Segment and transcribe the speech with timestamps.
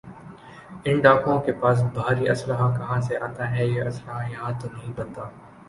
[0.85, 4.93] ان ڈاکوؤں کے پاس بھاری اسلحہ کہاں سے آتا ہے یہ اسلحہ یہاں تو نہیں
[4.95, 5.29] بنتا